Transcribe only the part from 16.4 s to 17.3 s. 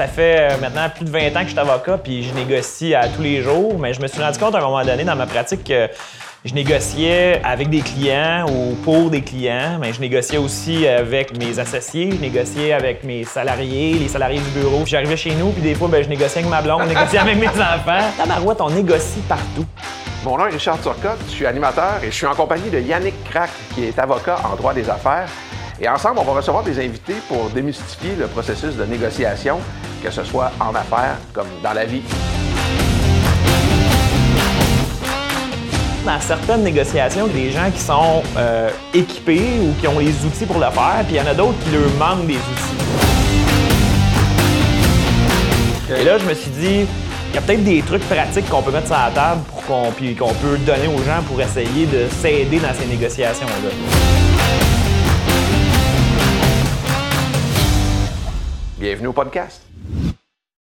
ma blonde, je négociais